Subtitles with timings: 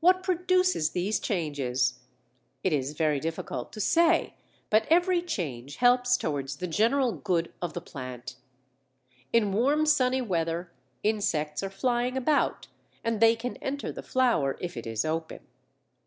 [0.00, 2.00] What produces these changes?
[2.62, 4.34] It is very difficult to say,
[4.68, 8.36] but every change helps towards the general good of the plant.
[9.32, 10.70] In warm sunny weather
[11.02, 12.66] insects are flying about,
[13.02, 15.40] and they can enter the flower if it is open.